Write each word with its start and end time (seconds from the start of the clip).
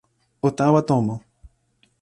o 0.47 0.49
tawa 0.57 0.81
tomo. 0.89 1.15